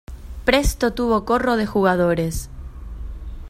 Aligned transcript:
presto 0.45 0.93
tuvo 0.95 1.25
corro 1.25 1.57
de 1.57 1.67
jugadores. 1.67 2.49